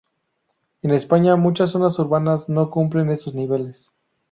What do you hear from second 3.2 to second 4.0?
niveles.